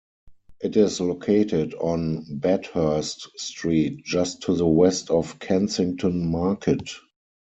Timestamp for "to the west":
4.41-5.11